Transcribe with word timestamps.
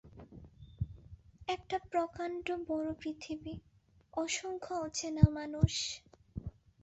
একটা 1.47 1.77
প্রকাণ্ড 1.91 2.47
বড় 2.67 2.87
পৃথিবী, 3.01 3.53
অসংখ্য 4.13 4.73
অচেনা 4.85 5.25
মানুষ। 5.37 5.73